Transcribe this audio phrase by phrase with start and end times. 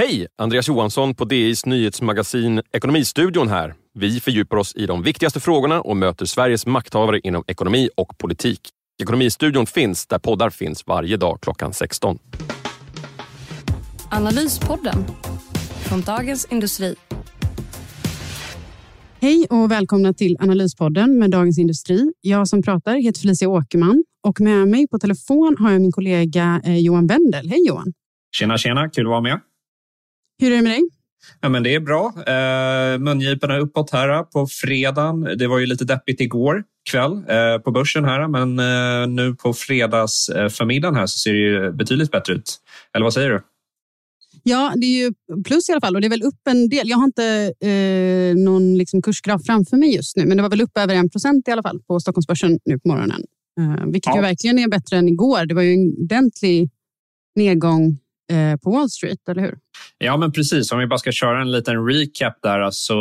[0.00, 0.26] Hej!
[0.38, 3.74] Andreas Johansson på DIs nyhetsmagasin Ekonomistudion här.
[3.94, 8.60] Vi fördjupar oss i de viktigaste frågorna och möter Sveriges makthavare inom ekonomi och politik.
[9.02, 12.18] Ekonomistudion finns där poddar finns varje dag klockan 16.
[14.10, 15.04] Analyspodden
[15.88, 16.94] från Dagens Industri.
[19.20, 22.12] Hej och välkomna till Analyspodden med Dagens Industri.
[22.20, 26.60] Jag som pratar heter Felicia Åkerman och med mig på telefon har jag min kollega
[26.64, 27.48] eh, Johan Wendel.
[27.48, 27.92] Hej Johan!
[28.36, 28.88] Tjena, tjena!
[28.88, 29.40] Kul att vara med.
[30.40, 30.82] Hur är det med dig?
[31.40, 32.12] Ja, men det är bra.
[32.26, 35.38] Eh, mungiporna uppåt här på fredagen.
[35.38, 39.54] Det var ju lite deppigt igår kväll eh, på börsen här, men eh, nu på
[39.54, 42.56] fredagsförmiddagen här så ser det ju betydligt bättre ut.
[42.94, 43.42] Eller vad säger du?
[44.42, 45.12] Ja, det är ju
[45.44, 46.88] plus i alla fall och det är väl upp en del.
[46.88, 50.60] Jag har inte eh, någon liksom kursgraf framför mig just nu, men det var väl
[50.60, 53.22] upp över en procent i alla fall på Stockholmsbörsen nu på morgonen,
[53.60, 54.16] eh, vilket ja.
[54.16, 55.46] ju verkligen är bättre än igår.
[55.46, 56.70] Det var ju en ordentlig
[57.36, 57.96] nedgång eh,
[58.30, 59.58] Eh, på Wall Street, eller hur?
[59.98, 60.72] Ja, men precis.
[60.72, 62.60] Om vi bara ska köra en liten recap där.
[62.60, 62.94] Alltså,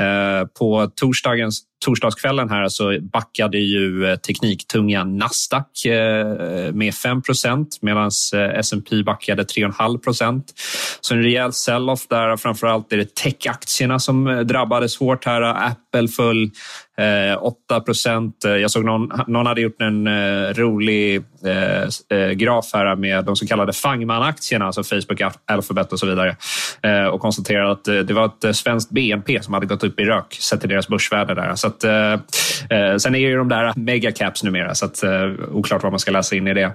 [0.00, 6.26] eh, på torsdagens, torsdagskvällen här så backade ju eh, tekniktunga Nasdaq eh,
[6.72, 8.10] med 5% medan
[8.54, 10.42] S&P backade 3,5%
[11.00, 12.36] Så en rejäl sell-off där.
[12.36, 15.42] Framförallt är det techaktierna som eh, drabbades hårt här.
[15.42, 16.50] Apple föll
[17.40, 18.36] 8 procent.
[18.44, 20.08] Jag såg någon, någon hade gjort en
[20.54, 21.24] rolig
[22.34, 26.36] graf här med de så kallade Fangman-aktierna, alltså Facebook, Alphabet och så vidare
[27.12, 30.60] och konstaterade att det var ett svenskt BNP som hade gått upp i rök sett
[30.60, 31.34] till deras börsvärde.
[31.34, 31.54] Där.
[31.54, 35.04] Så att, eh, sen är ju de där megacaps numera, så att,
[35.52, 36.72] oklart vad man ska läsa in i det.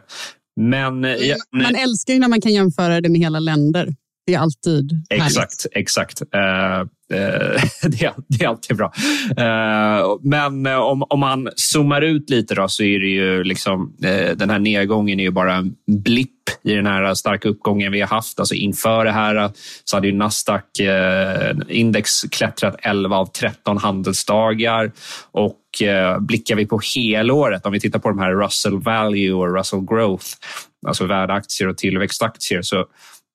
[0.59, 3.95] Men, ja, man älskar ju när man kan jämföra det med hela länder.
[4.27, 5.65] Det är alltid Exakt, härligt.
[5.73, 6.21] exakt.
[6.21, 8.93] Uh, Eh, eh det, det, är alltid bra.
[9.37, 13.95] Eh, men eh, om, om man zoomar ut lite då, så är det ju liksom,
[14.03, 16.31] eh, den här nedgången är ju bara en blipp
[16.63, 18.39] i den här starka uppgången vi har haft.
[18.39, 19.51] Alltså inför det här
[19.83, 20.63] så hade ju Nasdaq
[21.67, 24.91] index klättrat 11 av 13 handelsdagar
[25.31, 25.59] och
[26.19, 30.25] blickar vi på helåret, om vi tittar på de här Russell Value och Russell Growth,
[30.87, 32.85] alltså värdeaktier och tillväxtaktier, så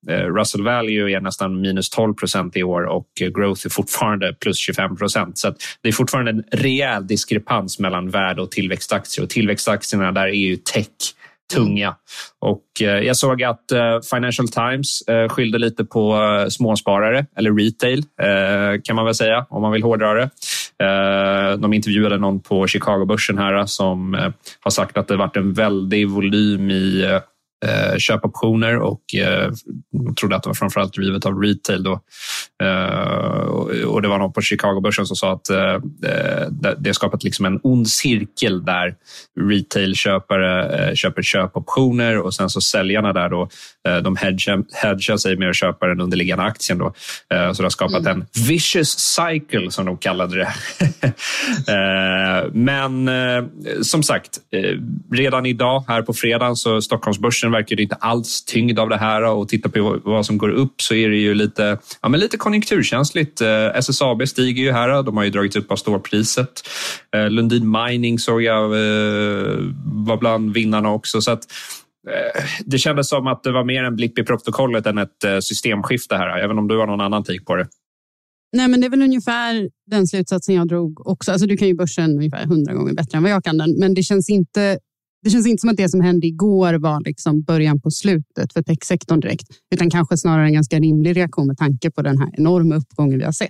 [0.09, 4.57] Eh, Russell Value är nästan minus 12 procent i år och Growth är fortfarande plus
[4.57, 5.37] 25 procent.
[5.37, 10.33] Så det är fortfarande en rejäl diskrepans mellan värde och tillväxtaktier och tillväxtaktierna där är
[10.33, 10.87] ju tech
[11.53, 11.95] tunga.
[12.39, 16.17] Och eh, jag såg att eh, Financial Times skyllde lite på
[16.49, 18.03] småsparare, eller retail
[18.83, 20.29] kan man väl säga om man vill hårdra det.
[21.57, 24.13] De intervjuade någon på Chicago-börsen här som
[24.59, 27.19] har sagt att det varit en väldig volym i
[27.63, 29.51] eh, köpoptioner och eh,
[30.19, 31.83] trodde att det var framförallt drivet av retail.
[31.83, 31.99] Då.
[32.63, 35.77] Eh, och det var någon på Chicago-börsen som sa att eh,
[36.77, 38.95] det har skapat liksom en ond cirkel där
[39.39, 43.49] retailköpare eh, köper köpoptioner och sen så säljarna där då,
[43.87, 46.77] eh, de hedgar, hedgar sig med att köpa den underliggande aktien.
[46.77, 46.85] Då.
[47.33, 48.21] Eh, så det har skapat mm.
[48.21, 50.53] en vicious cycle som de kallade det.
[52.53, 53.09] Men
[53.81, 54.39] som sagt,
[55.11, 59.49] redan idag här på fredag så Stockholmsbörsen verkar inte alls tyngd av det här och
[59.49, 63.41] tittar på vad som går upp så är det ju lite, ja, men lite konjunkturkänsligt.
[63.41, 66.61] Eh, SSAB stiger ju här, de har ju dragits upp av stålpriset.
[67.15, 71.21] Eh, Lundin Mining såg jag eh, var bland vinnarna också.
[71.21, 71.43] Så att,
[72.65, 76.39] det kändes som att det var mer en blipp i protokollet än ett systemskifte här,
[76.43, 77.67] även om du har någon annan take på det.
[78.53, 81.31] Nej, men det är väl ungefär den slutsatsen jag drog också.
[81.31, 83.93] Alltså, du kan ju börsen ungefär hundra gånger bättre än vad jag kan den, men
[83.93, 84.79] det känns inte
[85.23, 88.61] det känns inte som att det som hände igår var liksom början på slutet för
[88.61, 92.75] techsektorn direkt, utan kanske snarare en ganska rimlig reaktion med tanke på den här enorma
[92.75, 93.49] uppgången vi har sett.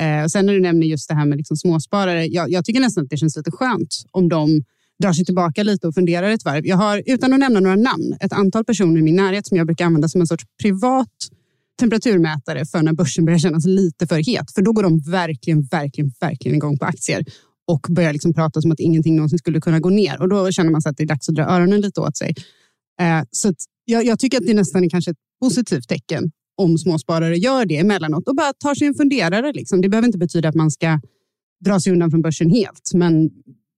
[0.00, 2.80] Eh, och sen när du nämner just det här med liksom småsparare, jag, jag tycker
[2.80, 4.62] nästan att det känns lite skönt om de
[5.02, 6.66] drar sig tillbaka lite och funderar ett varv.
[6.66, 9.66] Jag har, utan att nämna några namn, ett antal personer i min närhet som jag
[9.66, 11.08] brukar använda som en sorts privat
[11.80, 14.50] temperaturmätare för när börsen börjar kännas lite för het.
[14.54, 17.24] För då går de verkligen, verkligen, verkligen igång på aktier
[17.66, 20.22] och börjar liksom prata som att ingenting någonsin skulle kunna gå ner.
[20.22, 22.34] Och då känner man sig att det är dags att dra öronen lite åt sig.
[23.00, 23.52] Eh, så
[23.84, 27.76] jag, jag, tycker att det nästan är kanske ett positivt tecken om småsparare gör det
[27.76, 29.52] emellanåt och bara tar sig en funderare.
[29.52, 29.80] Liksom.
[29.80, 31.00] Det behöver inte betyda att man ska
[31.64, 33.30] dra sig undan från börsen helt, men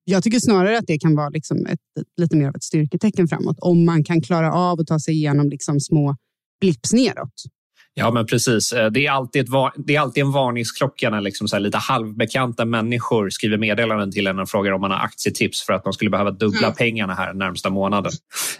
[0.05, 1.79] jag tycker snarare att det kan vara liksom ett,
[2.17, 5.49] lite mer av ett styrketecken framåt om man kan klara av att ta sig igenom
[5.49, 6.17] liksom små
[6.61, 7.43] blips neråt.
[7.98, 8.72] Ja, men precis.
[8.72, 12.64] Eh, det är alltid, ett, det är alltid en varningsklocka när liksom så lite halvbekanta
[12.64, 16.10] människor skriver meddelanden till en och frågar om man har aktietips för att de skulle
[16.10, 16.74] behöva dubbla mm.
[16.74, 18.12] pengarna här närmsta månaden.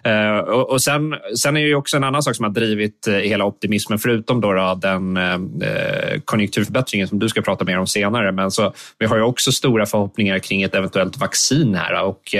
[0.07, 3.15] Uh, och, och sen, sen är det också en annan sak som har drivit uh,
[3.15, 8.33] hela optimismen, förutom då, då den uh, konjunkturförbättringen som du ska prata mer om senare.
[8.33, 12.35] Men så, vi har ju också stora förhoppningar kring ett eventuellt vaccin här och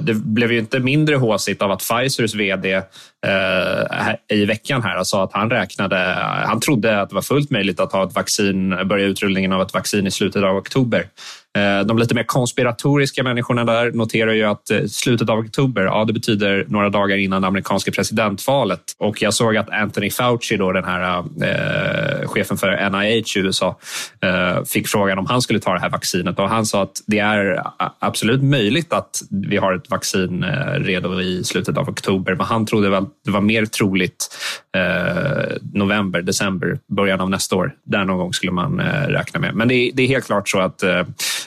[0.00, 2.82] det blev ju inte mindre håsigt av att Pfizers vd
[3.26, 5.96] Eh, i veckan här och sa att han räknade
[6.46, 9.74] han trodde att det var fullt möjligt att ha ett vaccin, börja utrullningen av ett
[9.74, 11.06] vaccin i slutet av oktober.
[11.58, 16.04] Eh, de lite mer konspiratoriska människorna där noterar ju att eh, slutet av oktober, ja,
[16.04, 18.80] det betyder några dagar innan det amerikanska presidentvalet.
[18.98, 23.78] Och jag såg att Anthony Fauci, då, den här eh, chefen för NIH i USA,
[24.22, 27.18] eh, fick frågan om han skulle ta det här vaccinet och han sa att det
[27.18, 27.62] är
[27.98, 32.66] absolut möjligt att vi har ett vaccin eh, redo i slutet av oktober, men han
[32.66, 34.36] trodde väl det var mer troligt
[34.76, 37.72] eh, november, december, början av nästa år.
[37.84, 39.54] Där någon gång skulle man eh, räkna med.
[39.54, 40.84] Men det är, det är helt klart så att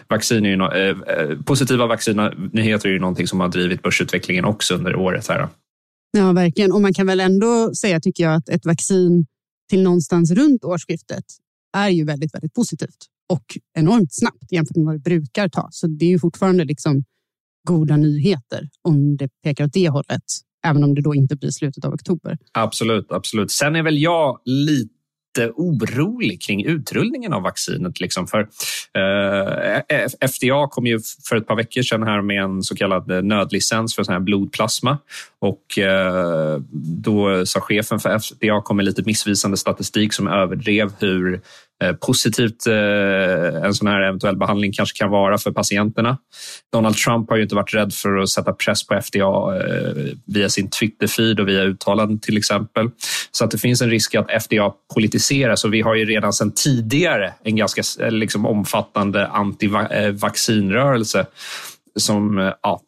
[0.08, 4.46] vaccin är ju no eh, eh, positiva vaccinnyheter är ju någonting som har drivit börsutvecklingen
[4.46, 5.28] också under året.
[5.28, 5.48] Här.
[6.12, 6.72] Ja, verkligen.
[6.72, 9.26] Och man kan väl ändå säga, tycker jag, att ett vaccin
[9.70, 11.24] till någonstans runt årsskiftet
[11.78, 12.98] är ju väldigt, väldigt positivt
[13.30, 15.68] och enormt snabbt jämfört med vad det brukar ta.
[15.72, 17.04] Så det är ju fortfarande liksom
[17.68, 20.24] goda nyheter om det pekar åt det hållet,
[20.66, 22.38] även om det då inte blir slutet av oktober.
[22.52, 23.52] Absolut, absolut.
[23.52, 24.94] Sen är väl jag lite
[25.56, 28.00] orolig kring utrullningen av vaccinet.
[28.00, 28.28] Liksom.
[28.28, 28.40] För,
[28.94, 31.00] eh, FDA kom ju
[31.30, 34.98] för ett par veckor sedan här med en så kallad nödlicens för sån här blodplasma.
[35.40, 36.60] Och eh,
[37.04, 41.42] då sa chefen för FDA kom med lite missvisande statistik som överdrev hur
[41.84, 46.18] Eh, positivt eh, en sån här eventuell behandling kanske kan vara för patienterna.
[46.72, 49.94] Donald Trump har ju inte varit rädd för att sätta press på FDA eh,
[50.26, 52.90] via sin Twitter-feed och via uttalanden till exempel.
[53.32, 56.52] Så att det finns en risk att FDA politiseras och vi har ju redan sedan
[56.52, 61.26] tidigare en ganska liksom, omfattande antivaccinrörelse
[62.00, 62.82] som ja,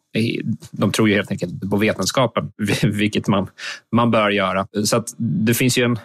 [0.70, 2.52] de tror ju helt enkelt på vetenskapen,
[2.82, 3.48] vilket man,
[3.92, 4.66] man bör göra.
[4.84, 5.98] Så att det finns ju en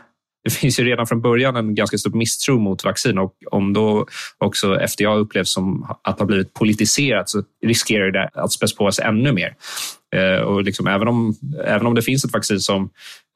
[0.44, 4.06] det finns ju redan från början en ganska stor misstro mot vaccin och om då
[4.38, 9.06] också FDA upplevs som att ha blivit politiserat så riskerar det att späs på sig
[9.06, 9.56] ännu mer.
[10.16, 11.36] Eh, och liksom, även, om,
[11.66, 12.90] även om det finns ett vaccin som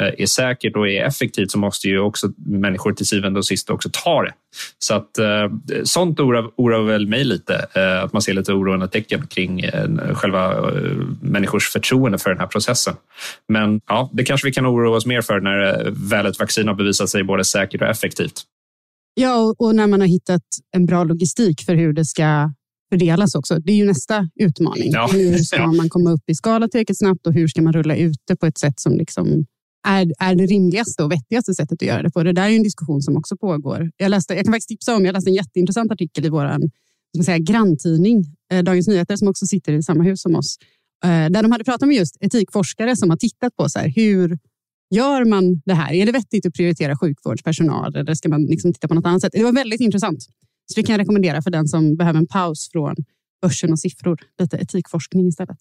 [0.03, 3.69] eh, är säkert och är effektivt så måste ju också människor till syvende och sist
[3.69, 4.33] också ta det.
[4.79, 5.49] Så att, eh,
[5.83, 7.67] sånt oroar, oroar väl mig lite,
[8.03, 9.69] att man ser lite oroande tecken kring
[10.13, 10.71] själva
[11.21, 12.93] människors förtroende för den här processen.
[13.47, 16.75] Men ja, det kanske vi kan oroa oss mer för när väl ett vaccin har
[16.75, 18.41] bevisat sig både säkert och effektivt.
[19.13, 20.41] Ja, och när man har hittat
[20.75, 22.51] en bra logistik för hur det ska
[22.89, 23.59] fördelas också.
[23.59, 24.91] Det är ju nästa utmaning.
[24.91, 25.09] Ja.
[25.13, 28.19] Hur ska man komma upp i skala tillräckligt snabbt och hur ska man rulla ut
[28.27, 29.45] det på ett sätt som liksom
[29.87, 32.23] är, är det rimligaste och vettigaste sättet att göra det på?
[32.23, 33.91] Det där är en diskussion som också pågår.
[33.97, 36.59] Jag, läste, jag kan faktiskt tipsa om, jag läste en jätteintressant artikel i vår
[37.39, 40.57] granntidning, eh, Dagens Nyheter, som också sitter i samma hus som oss,
[41.03, 44.37] eh, där de hade pratat med just etikforskare som har tittat på så här, hur
[44.95, 45.93] gör man det här?
[45.93, 49.33] Är det vettigt att prioritera sjukvårdspersonal eller ska man liksom titta på något annat sätt?
[49.33, 50.19] Det var väldigt intressant.
[50.65, 52.95] Så det kan jag rekommendera för den som behöver en paus från
[53.41, 54.19] börsen och siffror.
[54.39, 55.57] Lite etikforskning istället.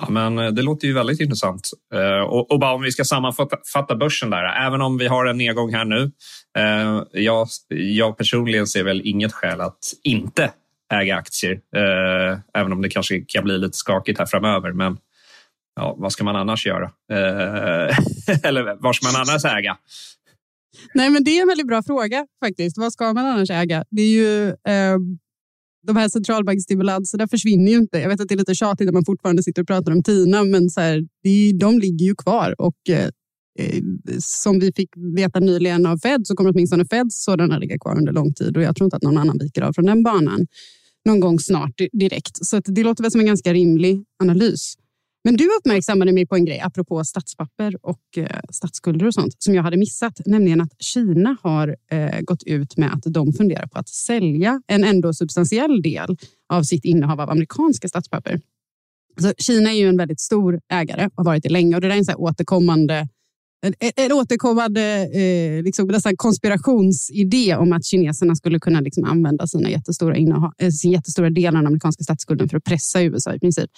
[0.00, 1.70] Ja, men eh, det låter ju väldigt intressant.
[1.94, 4.66] Eh, och, och bara om vi ska sammanfatta börsen där.
[4.66, 6.12] Även om vi har en nedgång här nu.
[6.58, 10.50] Eh, jag, jag personligen ser väl inget skäl att inte
[10.92, 11.60] äga aktier.
[12.54, 14.72] Även om det kanske kan bli lite skakigt här framöver.
[14.72, 14.96] Men
[15.76, 16.90] ja, vad ska man annars göra?
[18.42, 19.76] Eller vad ska man annars äga?
[20.94, 22.78] Nej, men det är en väldigt bra fråga faktiskt.
[22.78, 23.84] Vad ska man annars äga?
[23.90, 24.98] Det är ju eh,
[25.86, 27.98] de här centralbanksstimulanserna försvinner ju inte.
[27.98, 30.44] Jag vet att det är lite tjatigt när man fortfarande sitter och pratar om TINA,
[30.44, 33.08] men så här, det, de ligger ju kvar och eh,
[33.58, 33.82] eh,
[34.18, 38.12] som vi fick veta nyligen av Fed så kommer åtminstone Feds sådana ligga kvar under
[38.12, 40.46] lång tid och jag tror inte att någon annan viker av från den banan
[41.04, 42.46] någon gång snart direkt.
[42.46, 44.74] Så det låter väl som en ganska rimlig analys.
[45.24, 49.54] Men du uppmärksammade mig på en grej apropå statspapper och eh, statsskulder och sånt som
[49.54, 53.78] jag hade missat, nämligen att Kina har eh, gått ut med att de funderar på
[53.78, 56.16] att sälja en ändå substantiell del
[56.48, 58.40] av sitt innehav av amerikanska statspapper.
[59.16, 61.88] Alltså, Kina är ju en väldigt stor ägare och har varit det länge och det
[61.88, 63.08] där är en så återkommande
[63.60, 70.16] en, en återkommande eh, liksom, konspirationsidé om att kineserna skulle kunna liksom, använda sina jättestora,
[70.16, 73.70] innehav, eh, sin jättestora del av den amerikanska statsskulden för att pressa USA i princip.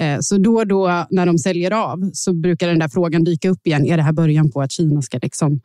[0.00, 3.50] Eh, så då och då när de säljer av så brukar den där frågan dyka
[3.50, 3.86] upp igen.
[3.86, 5.60] Är det här början på att Kina ska liksom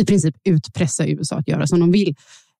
[0.00, 2.14] i princip utpressa USA att göra som de vill?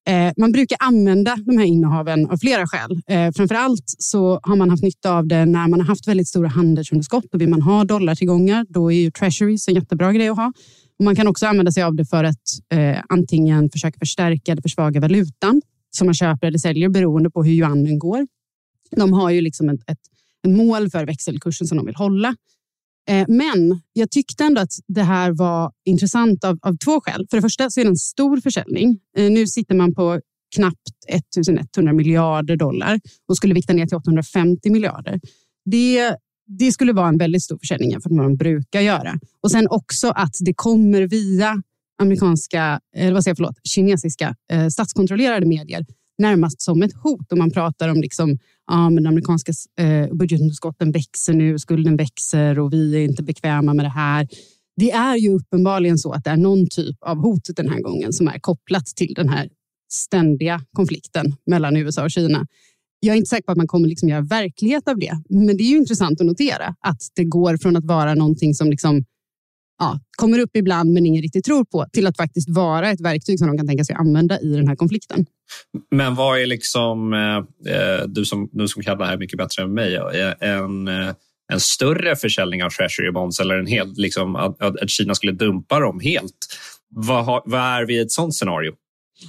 [0.07, 3.03] Eh, man brukar använda de här innehaven av flera skäl.
[3.07, 6.29] Eh, Framför allt så har man haft nytta av det när man har haft väldigt
[6.29, 10.37] stora handelsunderskott och vill man ha dollartillgångar, då är ju treasuries en jättebra grej att
[10.37, 10.53] ha.
[10.99, 14.63] Och man kan också använda sig av det för att eh, antingen försöka förstärka eller
[14.63, 18.27] försvaga valutan som man köper eller säljer beroende på hur yuanen går.
[18.97, 19.99] De har ju liksom ett, ett
[20.49, 22.35] mål för växelkursen som de vill hålla.
[23.09, 27.27] Eh, men jag tyckte ändå att det här var intressant av, av två skäl.
[27.31, 28.99] För det första så är det en stor försäljning.
[29.17, 30.21] Eh, nu sitter man på
[30.55, 35.21] knappt 1100 miljarder dollar och skulle vikta ner till 850 miljarder.
[35.65, 36.17] Det,
[36.47, 39.19] det skulle vara en väldigt stor försäljning jämfört med vad man brukar göra.
[39.43, 41.63] Och sen också att det kommer via
[42.03, 45.87] amerikanska, eller vad säger jag, förlåt, kinesiska eh, statskontrollerade medier
[46.19, 47.33] närmast som ett hot.
[47.33, 48.39] Och man pratar om liksom,
[48.71, 53.85] ja, men amerikanska eh, budgetunderskotten växer nu, skulden växer och vi är inte bekväma med
[53.85, 54.29] det här.
[54.77, 58.13] Det är ju uppenbarligen så att det är någon typ av hot den här gången
[58.13, 59.49] som är kopplat till den här
[59.93, 62.47] ständiga konflikten mellan USA och Kina.
[63.01, 65.63] Jag är inte säker på att man kommer liksom göra verklighet av det, men det
[65.63, 69.05] är ju intressant att notera att det går från att vara någonting som liksom
[69.81, 73.39] ja, kommer upp ibland men ingen riktigt tror på till att faktiskt vara ett verktyg
[73.39, 75.27] som de kan tänka sig använda i den här konflikten.
[75.91, 79.63] Men vad är liksom, eh, eh, du, som, du som kan det här mycket bättre
[79.63, 79.97] än mig,
[80.41, 81.15] en, eh,
[81.53, 85.81] en större försäljning av treasury bonds eller en hel, liksom, att, att Kina skulle dumpa
[85.81, 86.37] dem helt?
[86.89, 88.73] Vad, har, vad är vi i ett sånt scenario?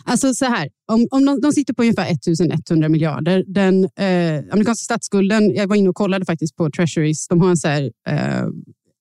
[0.05, 3.43] Alltså så här, om, om de, de sitter på ungefär 1100 miljarder.
[3.47, 7.57] Den eh, amerikanska statsskulden, jag var inne och kollade faktiskt på treasuries, de har en
[7.57, 8.45] så här, eh,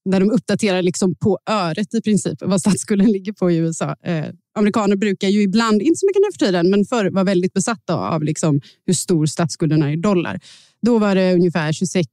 [0.04, 3.96] där de uppdaterar liksom på öret i princip vad statsskulden ligger på i USA.
[4.04, 7.52] Eh, amerikaner brukar ju ibland, inte så mycket nu för tiden, men förr var väldigt
[7.52, 10.40] besatta av liksom hur stor statsskulden är i dollar.
[10.82, 12.08] Då var det ungefär 26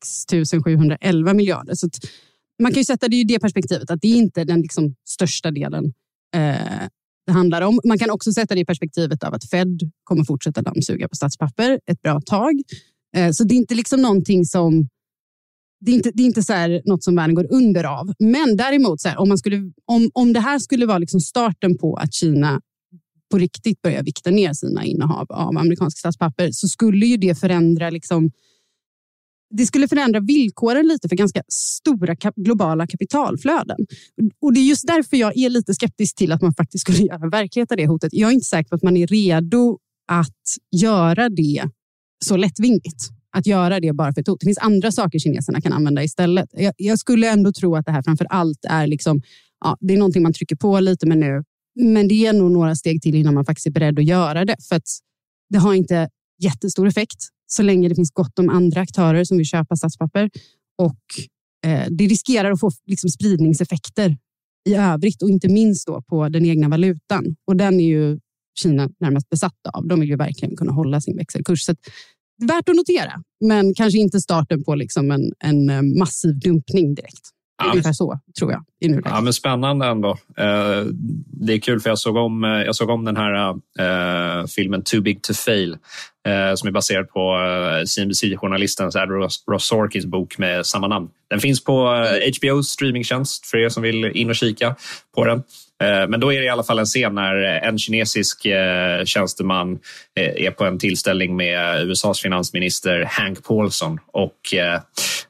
[0.64, 1.76] 711 miljarder.
[1.76, 1.90] Så
[2.62, 5.52] man kan ju sätta det i det perspektivet att det är inte den liksom största
[5.52, 5.94] delen
[6.36, 6.88] eh,
[7.26, 7.80] det handlar om.
[7.84, 11.80] Man kan också sätta det i perspektivet av att Fed kommer fortsätta dammsuga på statspapper
[11.86, 12.62] ett bra tag.
[13.16, 14.90] Eh, så det är inte liksom någonting som
[15.80, 18.14] det är inte, det är inte så här något som världen går under av.
[18.20, 21.78] Men däremot, så här, om, man skulle, om, om det här skulle vara liksom starten
[21.78, 22.62] på att Kina
[23.32, 27.90] på riktigt börjar vikta ner sina innehav av amerikanska statspapper så skulle ju det förändra
[27.90, 28.32] liksom,
[29.50, 33.78] det skulle förändra villkoren lite för ganska stora kap globala kapitalflöden.
[34.42, 37.30] Och Det är just därför jag är lite skeptisk till att man faktiskt skulle göra
[37.30, 38.14] verklighet av det hotet.
[38.14, 41.64] Jag är inte säker på att man är redo att göra det
[42.26, 44.40] så lättvindigt att göra det bara för ett hot.
[44.40, 46.50] Det finns andra saker kineserna kan använda istället.
[46.54, 49.22] Jag, jag skulle ändå tro att det här framför allt är liksom,
[49.66, 51.44] ja, det är någonting man trycker på lite med nu.
[51.76, 54.56] Men det är nog några steg till innan man faktiskt är beredd att göra det.
[54.70, 54.88] För att
[55.50, 56.10] det har inte
[56.44, 60.30] jättestor effekt så länge det finns gott om andra aktörer som vill köpa statspapper.
[60.78, 61.00] Och
[61.66, 64.18] eh, det riskerar att få liksom, spridningseffekter
[64.70, 67.36] i övrigt och inte minst då på den egna valutan.
[67.48, 68.20] Och den är ju
[68.60, 69.88] Kina närmast besatta av.
[69.88, 71.62] De vill ju verkligen kunna hålla sin växelkurs.
[71.62, 71.76] Så
[72.38, 73.14] värt att notera,
[73.46, 77.30] men kanske inte starten på liksom en, en eh, massiv dumpning direkt.
[77.64, 77.72] Ja.
[77.72, 78.64] Ungefär så, tror jag.
[78.80, 79.12] I nuläget.
[79.12, 80.10] Ja, men spännande ändå.
[80.38, 80.86] Eh,
[81.28, 83.58] det är kul för jag såg om, eh, jag såg om den här
[84.48, 85.78] filmen Too big to fail
[86.56, 87.38] som är baserad på
[87.86, 91.10] CNBC-journalisten Ross, Ross Sorkins bok med samma namn.
[91.30, 92.06] Den finns på
[92.38, 94.76] HBOs streamingtjänst för er som vill in och kika
[95.16, 95.44] på den.
[95.84, 99.06] Eh, men då är det i alla fall en scen när eh, en kinesisk eh,
[99.06, 99.80] tjänsteman
[100.16, 104.38] är på en tillställning med USAs finansminister Hank Paulson och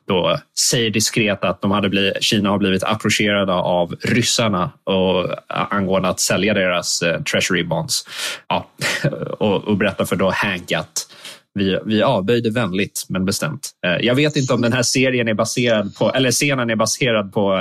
[0.07, 6.09] då säger diskret att de hade blivit, Kina har blivit approcherade av ryssarna och, angående
[6.09, 8.05] att sälja deras treasury bonds.
[8.47, 8.69] Ja,
[9.39, 11.07] och, och berättar för då Hank att
[11.53, 13.71] vi, vi avböjde vänligt men bestämt.
[13.99, 17.53] Jag vet inte om den här serien är baserad på, eller scenen är baserad på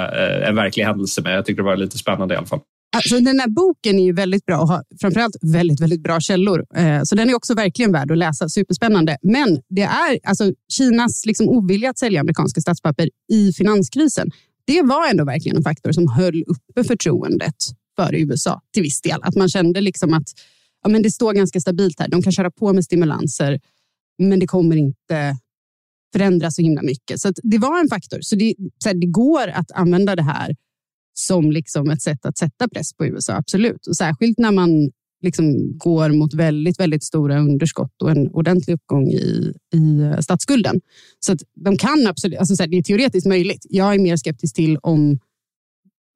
[0.47, 2.61] en verklig händelse, men jag tyckte det var lite spännande i alla fall.
[2.97, 6.67] Alltså, den här boken är ju väldigt bra och har framförallt väldigt, väldigt bra källor.
[6.75, 8.49] Eh, så den är också verkligen värd att läsa.
[8.49, 9.17] Superspännande.
[9.23, 14.31] Men det är alltså Kinas liksom ovilja att sälja amerikanska statspapper i finanskrisen.
[14.67, 17.55] Det var ändå verkligen en faktor som höll uppe förtroendet
[17.97, 19.21] för USA till viss del.
[19.23, 20.29] Att man kände liksom att
[20.83, 22.09] ja, men det står ganska stabilt här.
[22.09, 23.61] De kan köra på med stimulanser,
[24.19, 25.37] men det kommer inte
[26.13, 27.21] förändras så himla mycket.
[27.21, 28.19] Så det var en faktor.
[28.21, 30.57] Så det, så här, det går att använda det här
[31.19, 33.87] som liksom ett sätt att sätta press på USA, absolut.
[33.87, 34.91] Och särskilt när man
[35.23, 40.81] liksom går mot väldigt, väldigt stora underskott och en ordentlig uppgång i, i eh, statsskulden.
[41.21, 43.67] Så att de kan absolut, alltså så här, det är teoretiskt möjligt.
[43.69, 45.19] Jag är mer skeptisk till om...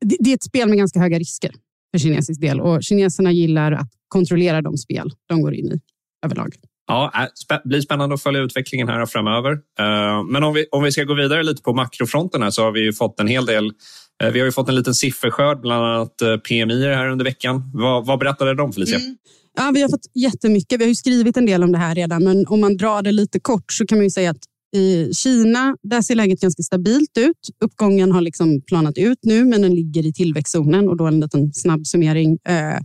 [0.04, 1.54] Det, det är ett spel med ganska höga risker
[1.90, 5.80] för kinesisk del och kineserna gillar att kontrollera de spel de går in i
[6.25, 6.54] överlag.
[6.87, 9.52] Ja, äh, det blir spännande att följa utvecklingen här framöver.
[9.52, 12.73] Eh, men om vi, om vi ska gå vidare lite på makrofronten här så har
[12.73, 13.73] vi ju fått en hel del
[14.21, 17.71] Eh, vi har ju fått en liten sifferskörd, bland annat eh, PMI här under veckan.
[17.75, 18.99] Vad, vad berättade de Felicia?
[18.99, 19.17] Mm.
[19.57, 20.81] Ja, vi har fått jättemycket.
[20.81, 23.12] Vi har ju skrivit en del om det här redan, men om man drar det
[23.12, 24.45] lite kort så kan man ju säga att
[24.77, 27.37] i Kina där ser läget ganska stabilt ut.
[27.65, 31.53] Uppgången har liksom planat ut nu, men den ligger i tillväxtzonen och då en liten
[31.53, 32.39] snabb summering.
[32.49, 32.79] Eh,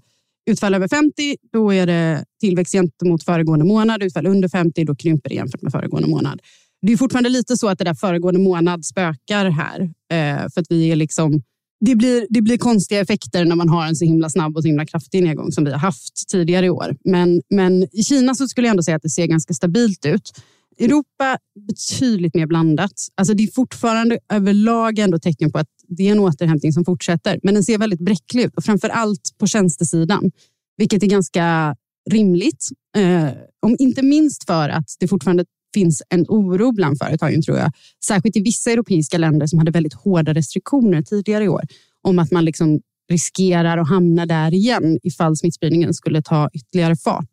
[0.51, 4.03] utfall över 50, då är det tillväxt gentemot föregående månad.
[4.03, 6.41] Utfall under 50, då krymper det jämfört med föregående månad.
[6.85, 10.67] Det är fortfarande lite så att det där föregående månad spökar här, eh, för att
[10.69, 11.41] vi är liksom
[11.79, 14.67] det blir, det blir konstiga effekter när man har en så himla snabb och så
[14.67, 16.95] himla kraftig nedgång som vi har haft tidigare i år.
[17.05, 20.31] Men, men i Kina så skulle jag ändå säga att det ser ganska stabilt ut.
[20.79, 21.37] Europa
[21.67, 22.91] betydligt mer blandat.
[23.15, 27.39] Alltså det är fortfarande överlag ändå tecken på att det är en återhämtning som fortsätter,
[27.43, 30.31] men den ser väldigt bräcklig ut och framför allt på tjänstesidan,
[30.77, 31.75] vilket är ganska
[32.11, 32.69] rimligt.
[32.97, 33.29] Eh,
[33.61, 37.71] om inte minst för att det fortfarande finns en oro bland företagen tror jag.
[38.05, 41.61] Särskilt i vissa europeiska länder som hade väldigt hårda restriktioner tidigare i år
[42.01, 42.79] om att man liksom
[43.11, 47.29] riskerar att hamna där igen ifall smittspridningen skulle ta ytterligare fart.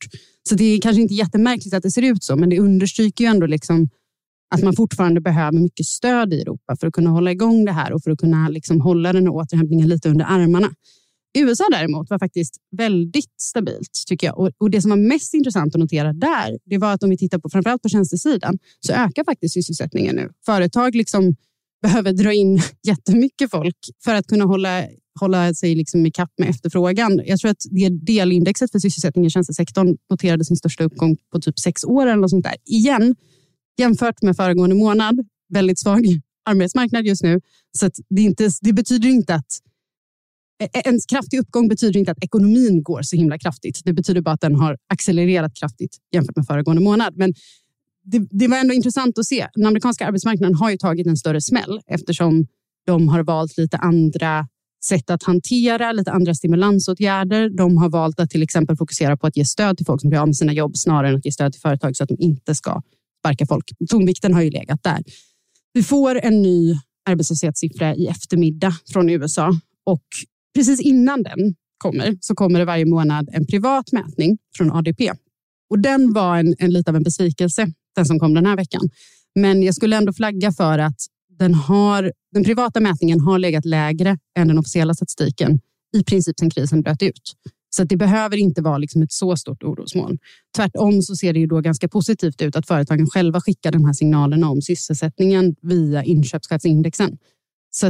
[0.49, 3.31] Så det är kanske inte jättemärkligt att det ser ut så, men det understryker ju
[3.31, 3.89] ändå liksom
[4.55, 7.93] att man fortfarande behöver mycket stöd i Europa för att kunna hålla igång det här
[7.93, 10.71] och för att kunna liksom hålla den här återhämtningen lite under armarna.
[11.39, 14.39] USA däremot var faktiskt väldigt stabilt tycker jag.
[14.39, 17.17] Och, och, det som var mest intressant att notera där, det var att om vi
[17.17, 20.31] tittar på framförallt på tjänstesidan så ökar faktiskt sysselsättningen nu.
[20.47, 21.37] Företag liksom
[21.83, 24.85] behöver dra in jättemycket folk för att kunna hålla,
[25.21, 27.23] hålla sig liksom i kapp med efterfrågan.
[27.27, 31.59] Jag tror att det delindexet för sysselsättning i tjänstesektorn noterade sin största uppgång på typ
[31.59, 32.57] sex år eller något sånt där.
[32.65, 33.17] Igen,
[33.79, 36.07] jämfört med föregående månad, väldigt svag
[36.45, 37.41] arbetsmarknad just nu.
[37.79, 39.59] Så det, inte, det betyder inte att
[40.62, 43.81] Eh, en kraftig uppgång betyder inte att ekonomin går så himla kraftigt.
[43.85, 47.16] Det betyder bara att den har accelererat kraftigt jämfört med föregående månad.
[47.16, 47.35] Men
[48.04, 49.47] det, det, var ändå intressant att se.
[49.54, 52.47] Den amerikanska arbetsmarknaden har ju tagit en större smäll eftersom
[52.87, 54.47] de har valt lite andra
[54.85, 57.49] sätt att hantera, lite andra stimulansåtgärder.
[57.49, 60.21] De har valt att till exempel fokusera på att ge stöd till folk som blir
[60.21, 62.54] av med sina jobb snarare än att ge stöd till företag så att de inte
[62.54, 62.83] ska
[63.21, 63.71] sparka folk.
[63.90, 65.02] Tonvikten har ju legat där.
[65.73, 69.52] Vi får en ny arbetslöshetssiffra i eftermiddag från USA
[69.85, 70.04] och
[70.55, 75.13] precis innan den kommer så kommer det varje månad en privat mätning från ADP.
[75.71, 78.81] Och den var en, en lite av en besvikelse, den som kom den här veckan.
[79.35, 80.97] Men jag skulle ändå flagga för att
[81.38, 85.61] den, har, den privata mätningen har legat lägre än den officiella statistiken
[85.97, 87.37] i princip sedan krisen bröt ut.
[87.77, 90.19] Så det behöver inte vara liksom ett så stort orosmoln.
[90.57, 93.93] Tvärtom så ser det ju då ganska positivt ut att företagen själva skickar de här
[93.93, 97.19] signalerna om sysselsättningen via inköpschefsindexen.
[97.71, 97.87] Så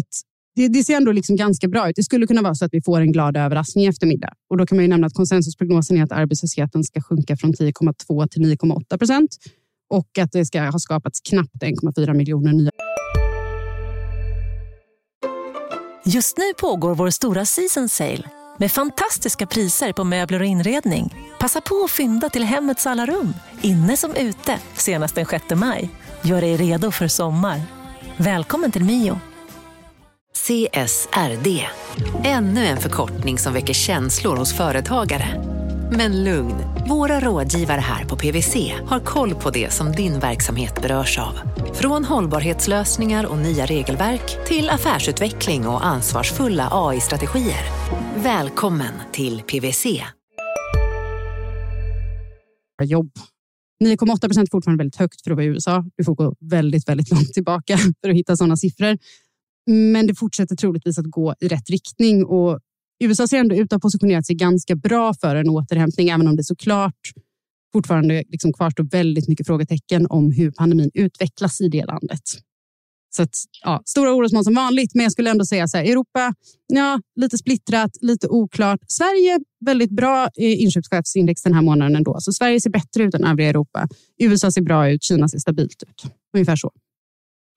[0.54, 1.96] det, det, ser ändå liksom ganska bra ut.
[1.96, 4.32] Det skulle kunna vara så att vi får en glad överraskning i eftermiddag.
[4.50, 8.28] Och då kan man ju nämna att konsensusprognosen är att arbetslösheten ska sjunka från 10,2
[8.28, 9.36] till 9,8 procent
[9.90, 12.70] och att det ska ha skapats knappt 1,4 miljoner nya.
[16.04, 21.14] Just nu pågår vår stora season sale med fantastiska priser på möbler och inredning.
[21.40, 25.90] Passa på att fynda till hemmets alla rum, inne som ute, senast den 6 maj.
[26.24, 27.60] Gör dig redo för sommar.
[28.16, 29.20] Välkommen till Mio.
[30.32, 31.66] CSRD.
[32.24, 35.44] Ännu en förkortning som väcker känslor hos företagare.
[35.92, 36.54] Men lugn,
[36.88, 41.34] våra rådgivare här på PWC har koll på det som din verksamhet berörs av.
[41.74, 47.64] Från hållbarhetslösningar och nya regelverk till affärsutveckling och ansvarsfulla AI-strategier.
[48.16, 49.86] Välkommen till PWC.
[52.82, 53.10] Jobb.
[53.84, 55.84] 9,8 procent är fortfarande väldigt högt för att vara i USA.
[55.96, 58.98] Du får gå väldigt, väldigt långt tillbaka för att hitta sådana siffror.
[59.66, 62.60] Men det fortsätter troligtvis att gå i rätt riktning och
[63.04, 66.36] USA ser ändå ut att ha positionerat sig ganska bra för en återhämtning, även om
[66.36, 67.12] det såklart
[67.72, 72.22] fortfarande liksom kvarstår väldigt mycket frågetecken om hur pandemin utvecklas i det landet.
[73.16, 76.34] Så att, ja, stora orosmoln som vanligt, men jag skulle ändå säga så här, Europa,
[76.66, 78.80] ja, lite splittrat, lite oklart.
[78.86, 82.16] Sverige, väldigt bra eh, inköpschefsindex den här månaden ändå.
[82.20, 83.88] Så Sverige ser bättre ut än övriga Europa.
[84.18, 86.12] USA ser bra ut, Kina ser stabilt ut.
[86.34, 86.70] Ungefär så.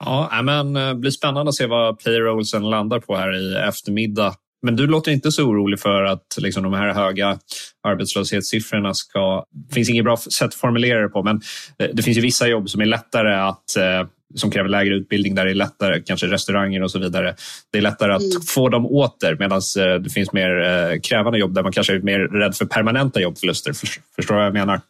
[0.05, 4.35] Ja, men det eh, blir spännande att se vad payrollsen landar på här i eftermiddag.
[4.61, 7.39] Men du låter inte så orolig för att liksom, de här höga
[7.87, 9.45] arbetslöshetssiffrorna ska...
[9.51, 11.41] Det finns inget bra sätt att formulera det på, men
[11.79, 15.35] eh, det finns ju vissa jobb som är lättare att eh, som kräver lägre utbildning,
[15.35, 17.35] där det är lättare, kanske restauranger och så vidare.
[17.71, 18.41] Det är lättare att mm.
[18.47, 19.61] få dem åter medan
[20.03, 23.73] det finns mer krävande jobb där man kanske är mer rädd för permanenta jobbförluster.
[24.15, 24.81] Förstår du vad jag menar?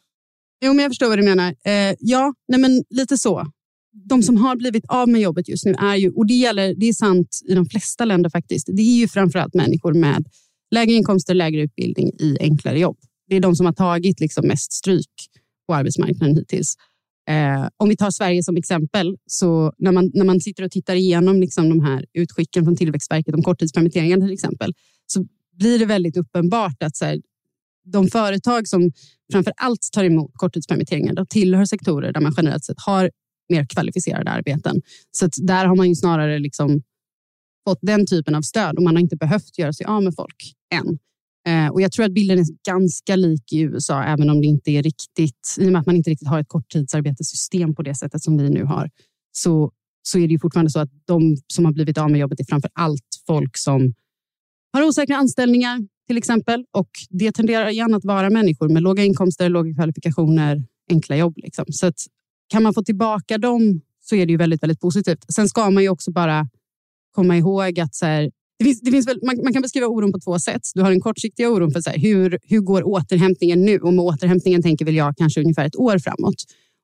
[0.65, 1.55] Jo, men jag förstår vad du menar.
[1.65, 3.51] Eh, ja, nej, men lite så
[4.09, 6.85] de som har blivit av med jobbet just nu är ju, och det, gäller, det
[6.85, 10.25] är sant i de flesta länder faktiskt, det är ju framförallt människor med
[10.71, 12.97] lägre inkomster, lägre utbildning i enklare jobb.
[13.27, 15.11] Det är de som har tagit liksom mest stryk
[15.67, 16.75] på arbetsmarknaden hittills.
[17.29, 20.95] Eh, om vi tar Sverige som exempel, så när man, när man sitter och tittar
[20.95, 24.73] igenom liksom de här utskicken från Tillväxtverket om korttidspermitteringar till exempel,
[25.07, 25.25] så
[25.59, 27.21] blir det väldigt uppenbart att så här,
[27.85, 28.91] de företag som
[29.31, 33.09] framför allt tar emot korttidspermitteringar, de tillhör sektorer där man generellt sett har
[33.49, 34.81] mer kvalificerade arbeten.
[35.11, 36.81] Så där har man ju snarare liksom
[37.67, 40.53] fått den typen av stöd och man har inte behövt göra sig av med folk
[40.73, 40.99] än.
[41.47, 44.71] Eh, och jag tror att bilden är ganska lik i USA, även om det inte
[44.71, 48.23] är riktigt, i och med att man inte riktigt har ett korttidsarbetessystem på det sättet
[48.23, 48.89] som vi nu har,
[49.31, 52.45] så, så är det fortfarande så att de som har blivit av med jobbet är
[52.49, 53.93] framför allt folk som
[54.73, 56.65] har osäkra anställningar till exempel.
[56.71, 61.33] Och det tenderar igen att vara människor med låga inkomster, låga kvalifikationer, enkla jobb.
[61.37, 61.65] Liksom.
[61.69, 61.99] Så att,
[62.47, 65.25] kan man få tillbaka dem så är det ju väldigt, väldigt positivt.
[65.35, 66.47] Sen ska man ju också bara
[67.15, 70.11] komma ihåg att så här, det finns, det finns väl, man, man, kan beskriva oron
[70.11, 70.61] på två sätt.
[70.73, 73.79] Du har den kortsiktiga oron för så här, hur, hur går återhämtningen nu?
[73.79, 76.35] Och med återhämtningen tänker väl jag kanske ungefär ett år framåt.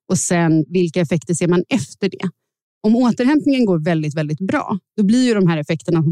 [0.10, 2.30] Och sen vilka effekter ser man efter det?
[2.84, 6.04] Om återhämtningen går väldigt, väldigt bra, då blir ju de här effekterna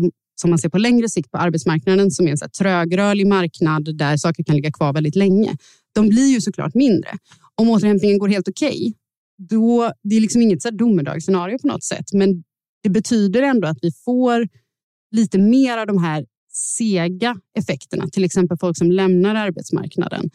[0.42, 3.98] som man ser på längre sikt på arbetsmarknaden, som är en så här trögrörlig marknad
[3.98, 5.58] där saker kan ligga kvar väldigt länge,
[5.96, 7.10] de blir ju såklart mindre.
[7.56, 8.94] Om återhämtningen går helt okej, okay,
[9.40, 12.44] då det är liksom inget så domedagsscenario på något sätt, men
[12.84, 14.48] det betyder ändå att vi får
[15.12, 20.30] lite mer av de här sega effekterna, till exempel folk som lämnar arbetsmarknaden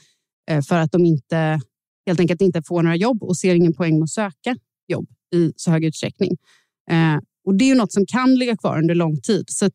[0.51, 1.61] eh, för att de inte
[2.07, 4.57] helt enkelt inte får några jobb och ser ingen poäng med att söka
[4.88, 6.37] jobb i så hög utsträckning.
[6.90, 9.45] Eh, och Det är ju något som kan ligga kvar under lång tid.
[9.49, 9.73] Så att,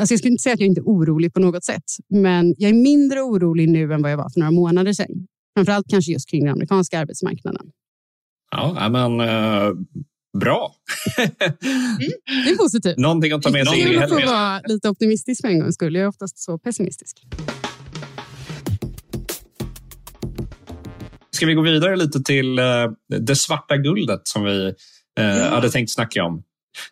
[0.00, 2.70] alltså jag skulle inte säga att jag inte är orolig på något sätt, men jag
[2.70, 5.26] är mindre orolig nu än vad jag var för några månader sedan.
[5.56, 7.70] Framförallt kanske just kring den amerikanska arbetsmarknaden.
[8.56, 9.74] Ja, men uh,
[10.40, 10.74] bra.
[11.18, 11.30] mm,
[12.44, 12.98] det är positivt.
[12.98, 14.28] Någonting att ta med sig in i helgen.
[14.28, 15.94] vara lite optimistisk för en gångs skull.
[15.94, 17.26] Jag är oftast så pessimistisk.
[21.30, 24.72] Ska vi gå vidare lite till uh, det svarta guldet som vi uh,
[25.14, 25.48] ja.
[25.48, 26.42] hade tänkt snacka om?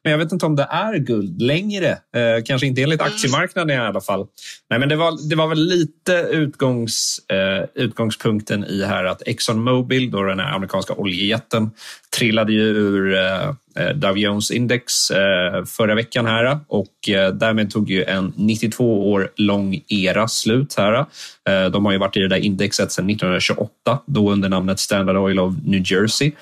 [0.02, 1.88] Men jag vet inte om det är guld längre.
[1.88, 3.12] Eh, kanske inte enligt mm.
[3.12, 4.26] aktiemarknaden i alla fall.
[4.70, 9.62] Nej, men det var, det var väl lite utgångs, eh, utgångspunkten i här att Exxon
[9.62, 11.70] Mobil, då den här amerikanska oljejätten,
[12.18, 17.70] trillade ju ur eh, eh Dow Jones index eh, förra veckan här och eh, därmed
[17.70, 21.06] tog ju en 92 år lång era slut här.
[21.70, 25.38] De har ju varit i det där indexet sedan 1928, då under namnet Standard Oil
[25.38, 26.32] of New Jersey.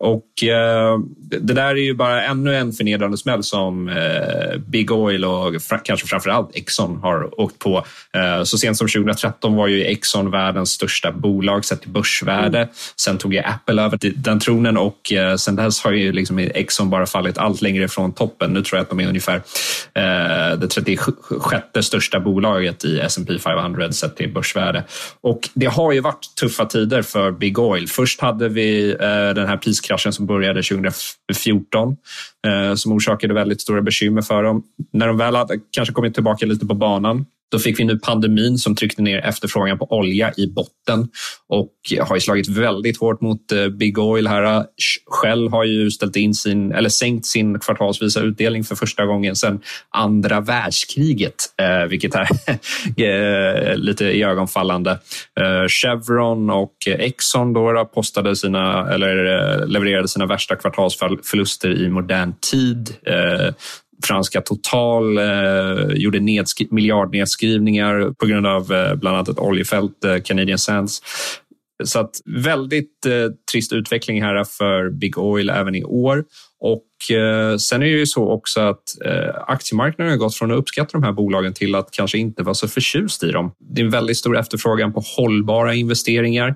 [0.00, 0.98] Och eh,
[1.40, 5.78] det där är ju bara ännu en förnedrande smäll som eh, Big Oil och fra,
[5.78, 7.84] kanske framför allt Exxon har åkt på.
[8.12, 12.58] Eh, så sent som 2013 var ju Exxon världens största bolag sett till börsvärde.
[12.58, 12.68] Mm.
[12.96, 16.90] Sen tog ju Apple över den tronen och eh, sen dess har ju liksom Exxon
[16.90, 18.52] bara fallit allt längre från toppen.
[18.52, 19.36] Nu tror jag att de är ungefär
[19.94, 21.06] eh, det 36
[21.80, 24.84] största bolaget i S&P 500 sett till börsvärde.
[25.20, 27.88] Och det har ju varit tuffa tider för Big Oil.
[27.88, 31.96] Först hade vi eh, den här priskrisen kraschen som började 2014
[32.46, 34.62] eh, som orsakade väldigt stora bekymmer för dem.
[34.92, 38.58] När de väl hade kanske kommit tillbaka lite på banan då fick vi nu pandemin
[38.58, 41.08] som tryckte ner efterfrågan på olja i botten
[41.48, 44.26] och har ju slagit väldigt hårt mot eh, Big Oil.
[44.26, 44.64] här.
[45.06, 49.60] Shell har ju ställt in sin, eller sänkt sin kvartalsvisa utdelning för första gången sedan
[49.90, 52.28] andra världskriget, eh, vilket är
[53.70, 54.98] eh, lite iögonfallande.
[55.68, 62.94] Chevron och Exxon då postade sina, eller levererade sina värsta kvartalsförluster i modern tid
[64.06, 65.24] franska Total eh,
[65.94, 71.02] gjorde nedskri- miljardnedskrivningar på grund av eh, bland annat ett oljefält, eh, Canadian Sands.
[71.84, 73.12] Så att väldigt eh,
[73.52, 76.24] trist utveckling här för Big Oil även i år.
[76.60, 80.58] Och eh, sen är det ju så också att eh, aktiemarknaden har gått från att
[80.58, 83.52] uppskatta de här bolagen till att kanske inte vara så förtjust i dem.
[83.58, 86.54] Det är en väldigt stor efterfrågan på hållbara investeringar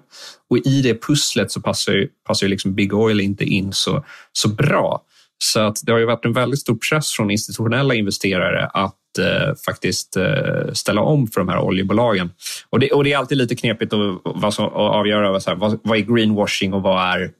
[0.50, 4.04] och i det pusslet så passar ju, passar ju liksom Big Oil inte in så,
[4.32, 5.02] så bra.
[5.42, 9.54] Så att det har ju varit en väldigt stor press från institutionella investerare att eh,
[9.66, 12.30] faktiskt eh, ställa om för de här oljebolagen.
[12.70, 15.80] Och det, och det är alltid lite knepigt att, vad som, att avgöra vad, vad,
[15.82, 17.30] vad är greenwashing och vad är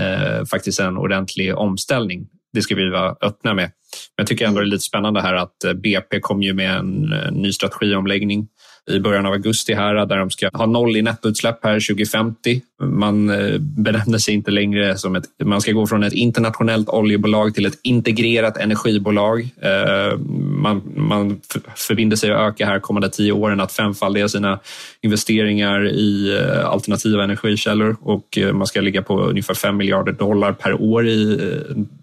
[0.00, 2.26] eh, faktiskt en ordentlig omställning.
[2.52, 3.64] Det ska vi vara öppna med.
[3.64, 6.76] Men jag tycker ändå det är lite spännande här att eh, BP kom ju med
[6.76, 8.48] en, en ny strategiomläggning
[8.88, 12.60] i början av augusti här där de ska ha noll i nettoutsläpp här 2050.
[12.82, 15.24] Man eh, benämner sig inte längre som ett...
[15.44, 19.48] Man ska gå från ett internationellt oljebolag till ett integrerat energibolag.
[19.62, 21.40] Eh, man, man
[21.76, 24.60] förbinder sig att öka här kommande tio åren att femfaldiga sina
[25.00, 30.82] investeringar i eh, alternativa energikällor och man ska ligga på ungefär 5 miljarder dollar per
[30.82, 31.40] år i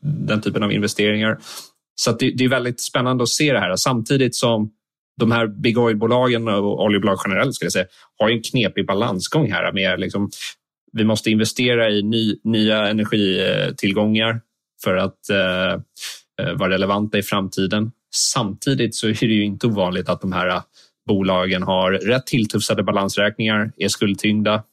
[0.01, 1.37] den typen av investeringar.
[1.95, 4.71] Så det är väldigt spännande att se det här samtidigt som
[5.19, 7.85] de här big oil-bolagen och oljebolag generellt ska jag säga,
[8.19, 10.29] har en knepig balansgång här med liksom,
[10.91, 14.41] vi måste investera i ny, nya energitillgångar
[14.83, 15.73] för att eh,
[16.41, 17.91] eh vara relevanta i framtiden.
[18.15, 20.61] Samtidigt så är det ju inte ovanligt att de här eh,
[21.07, 24.63] bolagen har rätt tilltufsade balansräkningar, är skuldtyngda.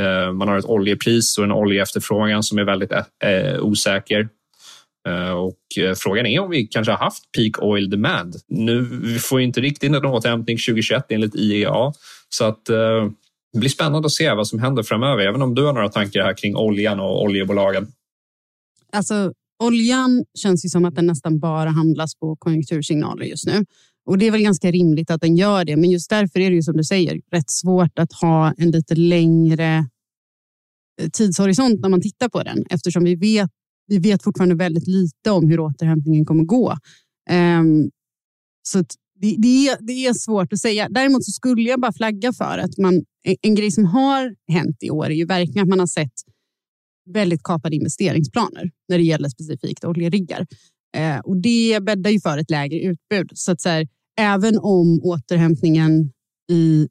[0.00, 4.28] Eh, man har ett oljepris och en oljeefterfrågan som är väldigt eh, eh osäker.
[5.08, 8.36] Eh, och eh, frågan är om vi kanske har haft peak oil demand.
[8.48, 11.92] Nu vi får inte riktigt någon återhämtning 2021 enligt IEA.
[12.28, 13.10] Så att, eh,
[13.52, 16.22] det blir spännande att se vad som händer framöver, även om du har några tankar
[16.22, 17.86] här kring oljan och oljebolagen.
[18.92, 23.64] Alltså, oljan känns ju som att den nästan bara handlas på konjunktursignaler just nu.
[24.06, 26.56] Och Det är väl ganska rimligt att den gör det, men just därför är det
[26.56, 29.86] ju som du säger rätt svårt att ha en lite längre
[31.12, 33.50] tidshorisont när man tittar på den eftersom vi vet,
[33.86, 36.76] vi vet fortfarande väldigt lite om hur återhämtningen kommer gå.
[37.30, 37.90] Um,
[38.62, 38.78] så
[39.20, 40.88] det, det, är, det är svårt att säga.
[40.88, 43.04] Däremot så skulle jag bara flagga för att man,
[43.42, 46.12] en grej som har hänt i år är ju verkligen att man har sett
[47.10, 50.46] väldigt kapade investeringsplaner när det gäller specifikt oljeriggar.
[50.96, 53.30] Eh, och det bäddar ju för ett lägre utbud.
[53.34, 56.12] Så att så här, även om återhämtningen
[56.50, 56.88] i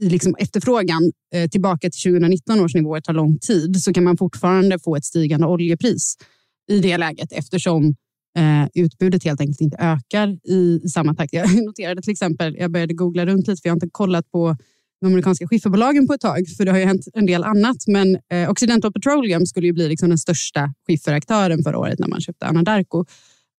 [0.00, 4.78] liksom efterfrågan eh, tillbaka till 2019 års nivåer tar lång tid så kan man fortfarande
[4.78, 6.16] få ett stigande oljepris
[6.70, 7.94] i det läget eftersom
[8.38, 11.32] eh, utbudet helt enkelt inte ökar i, i samma takt.
[11.32, 14.56] Jag noterade till exempel, jag började googla runt lite för jag har inte kollat på
[15.00, 17.76] de amerikanska skifferbolagen på ett tag, för det har ju hänt en del annat.
[17.86, 22.20] Men eh, Occidental Petroleum skulle ju bli liksom den största skifferaktören förra året när man
[22.20, 23.04] köpte Anadarko.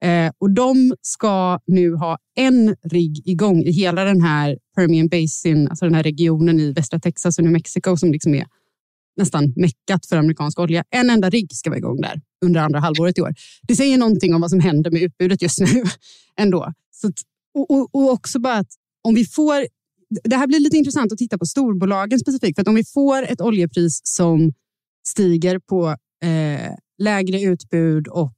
[0.03, 5.67] Eh, och de ska nu ha en rigg igång i hela den här Permian Basin,
[5.67, 8.45] alltså den här regionen i västra Texas och New Mexico som liksom är
[9.17, 10.83] nästan meckat för amerikansk olja.
[10.89, 13.33] En enda rigg ska vara igång där under andra halvåret i år.
[13.67, 15.83] Det säger någonting om vad som händer med utbudet just nu
[16.37, 16.73] ändå.
[16.91, 17.19] Så att,
[17.53, 19.65] och, och, och, också bara att om vi får...
[20.23, 22.55] Det här blir lite intressant att titta på storbolagen specifikt.
[22.55, 24.53] För att om vi får ett oljepris som
[25.07, 25.87] stiger på
[26.23, 28.33] eh, lägre utbud och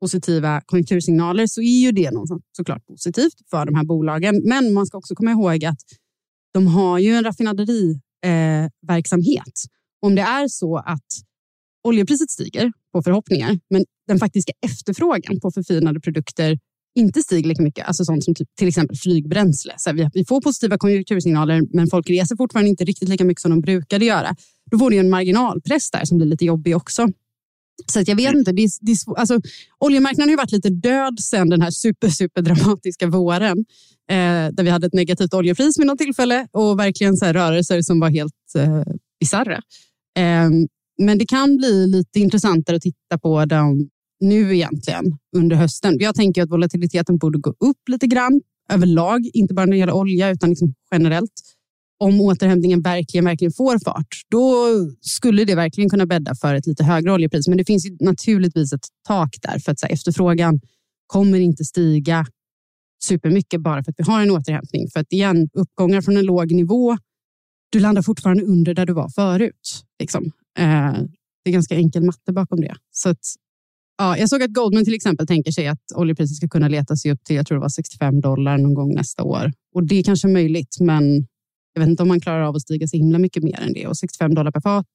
[0.00, 4.42] positiva konjunktursignaler så är ju det något såklart positivt för de här bolagen.
[4.44, 5.80] Men man ska också komma ihåg att
[6.54, 9.46] de har ju en raffinaderiverksamhet.
[9.46, 9.52] Eh,
[10.06, 11.06] om det är så att
[11.88, 16.58] oljepriset stiger på förhoppningar, men den faktiska efterfrågan på förfinade produkter
[16.98, 19.74] inte stiger lika mycket, alltså sånt som typ, till exempel flygbränsle.
[19.76, 23.50] Så vi, vi får positiva konjunktursignaler, men folk reser fortfarande inte riktigt lika mycket som
[23.50, 24.36] de brukade göra.
[24.70, 27.08] Då får det en marginalpress där som blir lite jobbig också.
[27.86, 28.52] Så att jag vet inte.
[28.52, 29.40] Det är, det är, alltså,
[29.80, 33.58] oljemarknaden har varit lite död sedan den här super, super dramatiska våren.
[34.10, 38.00] Eh, där vi hade ett negativt oljepris vid något tillfälle och verkligen så rörelser som
[38.00, 38.82] var helt eh,
[39.20, 39.56] bisarra.
[40.18, 40.50] Eh,
[40.98, 43.88] men det kan bli lite intressantare att titta på dem
[44.20, 45.04] nu egentligen
[45.36, 45.96] under hösten.
[45.98, 49.92] Jag tänker att volatiliteten borde gå upp lite grann överlag, inte bara när det gäller
[49.92, 51.32] olja utan liksom generellt.
[52.00, 54.66] Om återhämtningen verkligen, verkligen får fart, då
[55.00, 57.48] skulle det verkligen kunna bädda för ett lite högre oljepris.
[57.48, 60.60] Men det finns naturligtvis ett tak där för att så här, efterfrågan
[61.06, 62.26] kommer inte stiga
[63.02, 64.88] supermycket bara för att vi har en återhämtning.
[64.92, 66.98] För att igen, uppgångar från en låg nivå
[67.70, 69.84] du landar fortfarande under där du var förut.
[69.98, 70.24] Liksom.
[70.58, 70.92] Eh,
[71.44, 72.74] det är ganska enkel matte bakom det.
[72.90, 73.20] Så att,
[73.98, 77.12] ja, jag såg att Goldman till exempel tänker sig att oljepriset ska kunna leta sig
[77.12, 79.52] upp till jag tror det var 65 dollar någon gång nästa år.
[79.74, 81.26] Och Det är kanske möjligt, men
[81.78, 83.86] jag vet inte om man klarar av att stiga så himla mycket mer än det.
[83.86, 84.86] Och 65 dollar per fat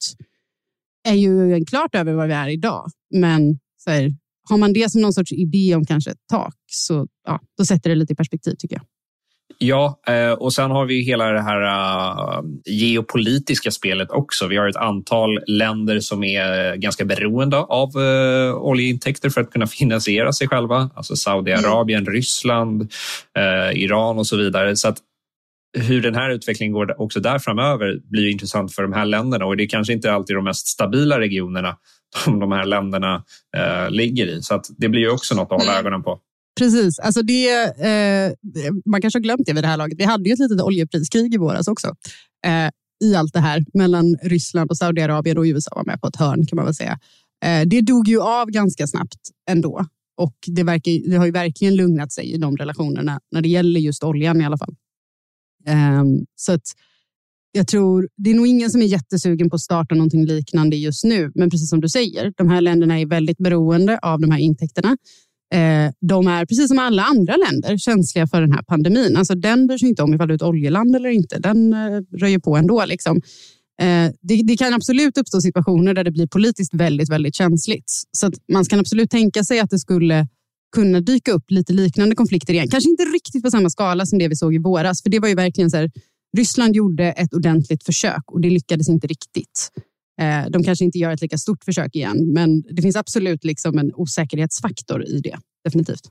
[1.07, 2.91] är ju klart över vad vi är idag.
[3.13, 4.11] Men så här,
[4.49, 7.89] har man det som någon sorts idé om kanske ett tak så ja, då sätter
[7.89, 8.85] det lite i perspektiv tycker jag.
[9.57, 14.47] Ja, eh, och sen har vi hela det här uh, geopolitiska spelet också.
[14.47, 19.67] Vi har ett antal länder som är ganska beroende av uh, oljeintäkter för att kunna
[19.79, 20.89] finansiera sig själva.
[20.95, 22.13] Alltså Saudiarabien, mm.
[22.13, 22.91] Ryssland,
[23.73, 24.75] Iran och så vidare.
[24.75, 24.97] Så att
[25.73, 29.57] hur den här utvecklingen går också där framöver blir intressant för de här länderna och
[29.57, 31.77] det är kanske inte alltid de mest stabila regionerna
[32.23, 33.23] som de här länderna
[33.89, 34.41] ligger i.
[34.41, 35.79] Så att det blir också något att hålla mm.
[35.79, 36.19] ögonen på.
[36.59, 36.99] Precis.
[36.99, 38.31] Alltså det, eh,
[38.85, 39.99] man kanske har glömt det vid det här laget.
[39.99, 41.87] Vi hade ju ett litet oljepriskrig i våras också.
[42.45, 42.69] Eh,
[43.03, 46.45] I allt det här mellan Ryssland och Saudiarabien och USA var med på ett hörn
[46.45, 46.99] kan man väl säga.
[47.45, 49.85] Eh, det dog ju av ganska snabbt ändå.
[50.17, 53.79] Och det, verkar, det har ju verkligen lugnat sig i de relationerna när det gäller
[53.79, 54.75] just oljan i alla fall.
[55.65, 56.65] Ehm, så att
[57.51, 61.03] jag tror, det är nog ingen som är jättesugen på att starta någonting liknande just
[61.03, 61.31] nu.
[61.35, 64.97] Men precis som du säger, de här länderna är väldigt beroende av de här intäkterna.
[65.53, 69.17] Ehm, de är precis som alla andra länder känsliga för den här pandemin.
[69.17, 71.39] Alltså den bryr sig inte om ifall du är ett oljeland eller inte.
[71.39, 72.85] Den eh, röjer på ändå.
[72.85, 73.21] Liksom.
[73.81, 77.91] Ehm, det, det, kan absolut uppstå situationer där det blir politiskt väldigt, väldigt känsligt.
[78.11, 80.27] Så man kan absolut tänka sig att det skulle
[80.73, 82.67] kunna dyka upp lite liknande konflikter igen.
[82.71, 85.03] Kanske inte riktigt på samma skala som det vi såg i våras.
[85.03, 85.91] För det var ju verkligen så här,
[86.37, 89.69] Ryssland gjorde ett ordentligt försök och det lyckades inte riktigt.
[90.21, 93.77] Eh, de kanske inte gör ett lika stort försök igen, men det finns absolut liksom
[93.77, 95.37] en osäkerhetsfaktor i det.
[95.65, 96.01] Definitivt.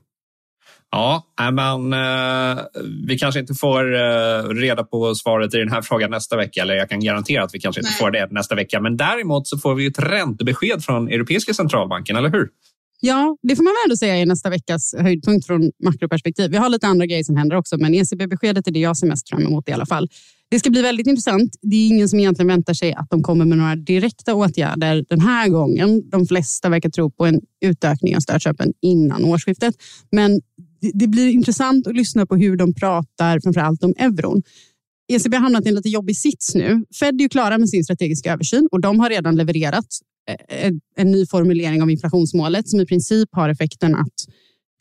[0.91, 2.63] Ja, men eh,
[3.07, 6.61] vi kanske inte får eh, reda på svaret i den här frågan nästa vecka.
[6.61, 7.99] Eller jag kan garantera att vi kanske inte Nej.
[7.99, 8.81] får det nästa vecka.
[8.81, 12.49] Men däremot så får vi ett räntebesked från Europeiska centralbanken, eller hur?
[13.05, 16.51] Ja, det får man väl ändå säga är nästa veckas höjdpunkt från makroperspektiv.
[16.51, 19.29] Vi har lite andra grejer som händer också, men ECB-beskedet är det jag ser mest
[19.29, 20.09] fram emot i alla fall.
[20.51, 21.55] Det ska bli väldigt intressant.
[21.61, 25.19] Det är ingen som egentligen väntar sig att de kommer med några direkta åtgärder den
[25.19, 26.09] här gången.
[26.09, 29.75] De flesta verkar tro på en utökning av stödköpen innan årsskiftet.
[30.11, 30.41] Men
[30.93, 34.41] det blir intressant att lyssna på hur de pratar, framför allt om euron.
[35.13, 36.85] ECB har hamnat i en lite jobbig sits nu.
[36.99, 39.87] Fed är ju klara med sin strategiska översyn och de har redan levererat
[40.47, 44.13] en, en ny formulering av inflationsmålet som i princip har effekten att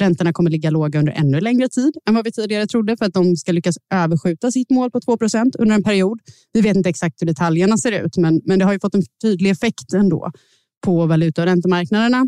[0.01, 3.15] räntorna kommer ligga låga under ännu längre tid än vad vi tidigare trodde för att
[3.15, 6.21] de ska lyckas överskjuta sitt mål på 2% under en period.
[6.53, 9.03] Vi vet inte exakt hur detaljerna ser ut, men, men det har ju fått en
[9.23, 10.31] tydlig effekt ändå
[10.85, 12.27] på valuta och räntemarknaderna.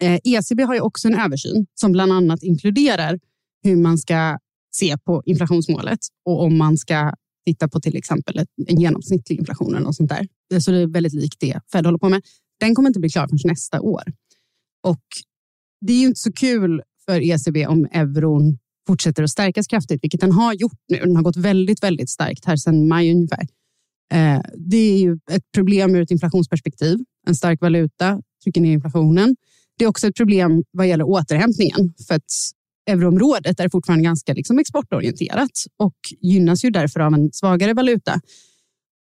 [0.00, 3.18] Eh, ECB har ju också en översyn som bland annat inkluderar
[3.62, 4.38] hur man ska
[4.74, 7.12] se på inflationsmålet och om man ska
[7.46, 10.60] titta på till exempel en genomsnittlig inflation eller något sånt där.
[10.60, 12.22] Så det är väldigt likt det Fed håller på med.
[12.60, 14.02] Den kommer inte bli klar förrän nästa år.
[14.82, 15.04] Och
[15.80, 20.20] det är ju inte så kul för ECB om euron fortsätter att stärkas kraftigt, vilket
[20.20, 20.98] den har gjort nu.
[20.98, 23.46] Den har gått väldigt, väldigt starkt här sedan maj ungefär.
[24.12, 26.98] Eh, det är ju ett problem ur ett inflationsperspektiv.
[27.26, 29.36] En stark valuta trycker ner inflationen.
[29.78, 32.32] Det är också ett problem vad gäller återhämtningen för att
[32.90, 38.20] euroområdet är fortfarande ganska liksom exportorienterat och gynnas ju därför av en svagare valuta.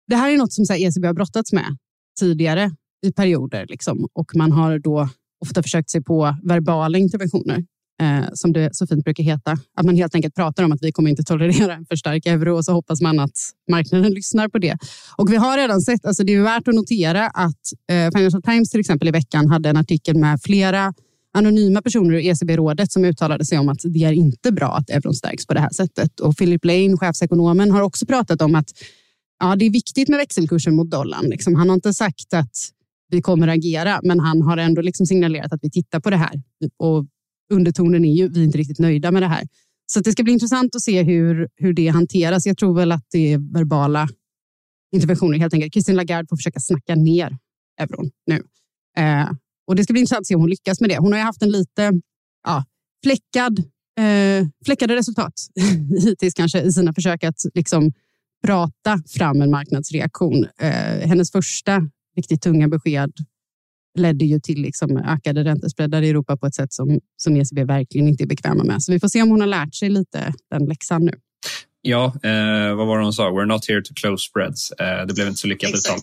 [0.08, 1.78] Det här är något som ECB har brottats med
[2.20, 2.72] tidigare
[3.06, 5.10] i perioder liksom, och man har då
[5.46, 7.66] ofta försökt sig på verbala interventioner
[8.02, 9.52] eh, som det så fint brukar heta.
[9.52, 12.56] Att man helt enkelt pratar om att vi kommer inte tolerera en för stark euro
[12.56, 13.38] och så hoppas man att
[13.72, 14.78] marknaden lyssnar på det.
[15.18, 18.70] Och vi har redan sett, alltså det är värt att notera att eh, Financial Times
[18.70, 20.94] till exempel i veckan hade en artikel med flera
[21.34, 25.14] anonyma personer i ECB-rådet som uttalade sig om att det är inte bra att euron
[25.14, 26.20] stärks på det här sättet.
[26.20, 28.70] Och Philip Lane, chefsekonomen, har också pratat om att
[29.40, 31.26] ja, det är viktigt med växelkursen mot dollarn.
[31.26, 32.56] Liksom, han har inte sagt att
[33.10, 36.18] vi kommer att agera, men han har ändå liksom signalerat att vi tittar på det
[36.18, 36.42] här.
[36.78, 37.06] Och
[37.52, 39.48] undertonen är ju vi är inte riktigt nöjda med det här.
[39.86, 42.46] Så det ska bli intressant att se hur, hur det hanteras.
[42.46, 44.10] Jag tror väl att det är verbala
[44.92, 45.74] interventioner helt enkelt.
[45.74, 47.38] Christine Lagarde får försöka snacka ner
[47.80, 48.44] euron nu.
[48.98, 49.30] Eh,
[49.68, 50.98] och det ska bli intressant att se om hon lyckas med det.
[50.98, 51.92] Hon har ju haft en lite
[52.44, 52.66] ja,
[53.04, 53.60] fläckad,
[54.00, 55.34] eh, fläckade resultat
[56.04, 57.92] hittills kanske i sina försök att liksom
[58.44, 60.48] prata fram en marknadsreaktion.
[60.60, 61.82] Eh, hennes första
[62.16, 63.12] riktigt tunga besked
[64.00, 68.08] ledde ju till liksom ökade räntespreadar i Europa på ett sätt som, som ECB verkligen
[68.08, 68.84] inte är bekväma med.
[68.84, 71.14] Så vi får se om hon har lärt sig lite den läxan nu.
[71.86, 73.30] Ja, eh, vad var det hon sa?
[73.30, 74.72] We're not here to close spreads.
[74.72, 76.00] Eh, det blev inte så lyckat uttal.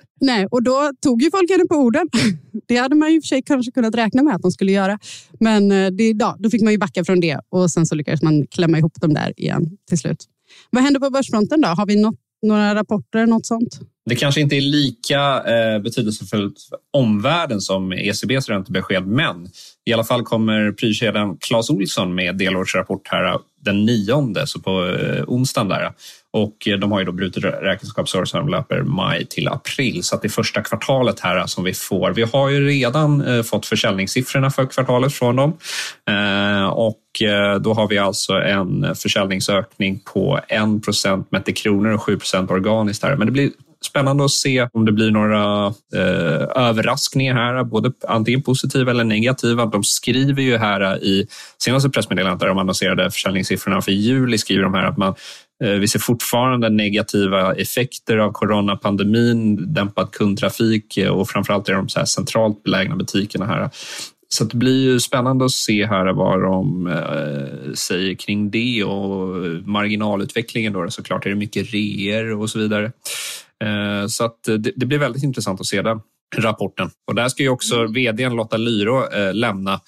[0.20, 2.08] Nej, och då tog ju folk henne på orden.
[2.68, 4.98] Det hade man ju för sig kanske kunnat räkna med att de skulle göra.
[5.40, 8.22] Men eh, det, ja, då fick man ju backa från det och sen så lyckades
[8.22, 10.24] man klämma ihop dem där igen till slut.
[10.70, 11.68] Vad händer på börsfronten då?
[11.68, 13.80] Har vi något, några rapporter, något sånt?
[14.06, 19.48] Det kanske inte är lika eh, betydelsefullt för omvärlden som ECBs räntebesked, men
[19.84, 25.24] i alla fall kommer prylkedjan Clas Olsson med delårsrapport här den nionde, så på eh,
[25.26, 25.92] onsdagen där.
[26.32, 30.22] Och eh, de har ju då brutit räkenskapsår som löper maj till april, så att
[30.22, 32.10] det är första kvartalet här som vi får.
[32.10, 35.52] Vi har ju redan eh, fått försäljningssiffrorna för kvartalet från dem
[36.10, 36.98] eh, och
[37.60, 42.50] då har vi alltså en försäljningsökning på 1 procent mätt i kronor och 7 procent
[42.50, 43.16] organiskt här.
[43.16, 43.50] Men det blir
[43.84, 49.66] spännande att se om det blir några eh, överraskningar här, både antingen positiva eller negativa.
[49.66, 51.26] De skriver ju här i
[51.58, 55.14] senaste pressmeddelandet där de annonserade försäljningssiffrorna för juli skriver de här att man
[55.64, 61.88] eh, vi ser fortfarande negativa effekter av coronapandemin, dämpad kundtrafik eh, och framförallt i de
[61.88, 63.70] så här centralt belägna butikerna här.
[64.32, 69.36] Så det blir ju spännande att se här vad de eh, säger kring det och
[69.64, 70.72] marginalutvecklingen.
[70.72, 72.92] Då, såklart är det mycket reor och så vidare.
[73.62, 76.00] Eh, så att det, det blir väldigt intressant att se den
[76.36, 76.90] rapporten.
[77.06, 77.92] Och där ska ju också mm.
[77.92, 79.80] vdn Lotta Lyro eh, lämna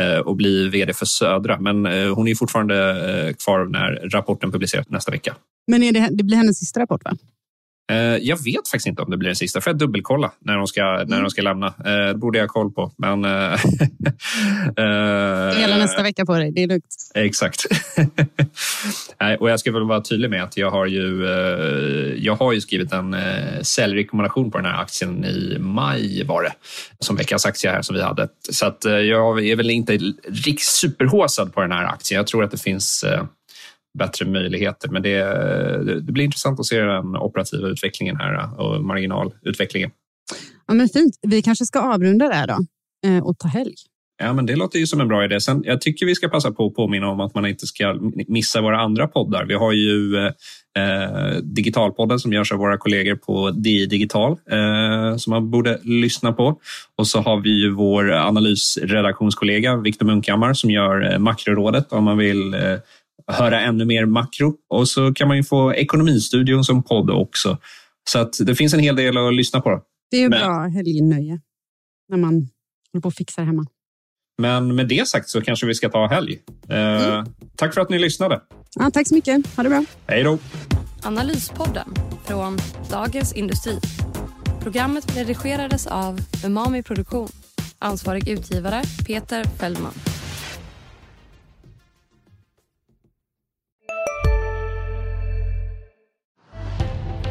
[0.00, 1.60] eh, och bli vd för Södra.
[1.60, 1.76] Men
[2.14, 5.36] hon är fortfarande kvar när rapporten publiceras nästa vecka.
[5.66, 7.04] Men är det, det blir hennes sista rapport?
[7.04, 7.16] va?
[7.90, 9.60] Eh, jag vet faktiskt inte om det blir den sista.
[9.60, 11.66] Får jag dubbelkolla när de ska, när de ska lämna.
[11.66, 12.92] Eh, det borde jag ha koll på.
[12.96, 13.58] Men, eh,
[15.60, 16.52] Hela nästa vecka på dig.
[16.52, 16.84] Det är lugnt.
[17.14, 17.66] Exakt.
[19.40, 21.24] och jag ska väl vara tydlig med att jag har ju,
[22.18, 23.16] jag har ju skrivit en
[23.62, 26.52] säljrekommendation på den här aktien i maj var det.
[26.98, 28.28] Som veckans aktie här som vi hade.
[28.50, 29.98] Så att jag är väl inte
[30.58, 32.16] superhåsad på den här aktien.
[32.16, 33.04] Jag tror att det finns
[33.98, 34.88] bättre möjligheter.
[34.88, 35.22] Men det,
[36.00, 39.90] det blir intressant att se den operativa utvecklingen här och marginalutvecklingen.
[40.66, 41.18] Ja, men fint.
[41.22, 42.58] Vi kanske ska avrunda där då
[43.08, 43.74] eh, och ta helg.
[44.22, 45.40] Ja, men det låter ju som en bra idé.
[45.40, 48.60] Sen, jag tycker vi ska passa på att påminna om att man inte ska missa
[48.60, 49.44] våra andra poddar.
[49.44, 55.30] Vi har ju eh, Digitalpodden som görs av våra kollegor på DI Digital eh, som
[55.30, 56.60] man borde lyssna på.
[56.96, 62.18] Och så har vi ju vår analysredaktionskollega Viktor Munkhammar som gör eh, Makrorådet om man
[62.18, 62.60] vill eh,
[63.32, 64.54] höra ännu mer makro.
[64.68, 67.58] Och så kan man ju få Ekonomistudion som podd också.
[68.10, 69.82] Så att det finns en hel del att lyssna på.
[70.10, 71.40] Det är ju bra helgnöje
[72.08, 72.34] när man
[72.92, 73.66] håller på och fixar hemma.
[74.38, 76.38] Men med det sagt så kanske vi ska ta helg.
[76.68, 77.26] Eh, mm.
[77.56, 78.40] Tack för att ni lyssnade.
[78.74, 79.56] Ja, tack så mycket.
[79.56, 79.84] Ha det bra.
[80.06, 80.38] Hej då.
[81.02, 81.88] Analyspodden
[82.24, 82.58] från
[82.90, 83.78] Dagens Industri.
[84.62, 87.28] Programmet redigerades av Umami Produktion.
[87.78, 89.92] Ansvarig utgivare Peter Fellman.